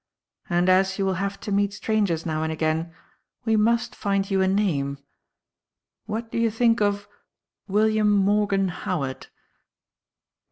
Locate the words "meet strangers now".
1.51-2.41